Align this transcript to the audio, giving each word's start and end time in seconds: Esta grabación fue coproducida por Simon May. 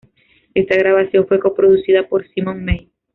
Esta 0.55 0.77
grabación 0.77 1.27
fue 1.27 1.37
coproducida 1.37 2.07
por 2.09 2.27
Simon 2.29 2.65
May. 2.65 2.91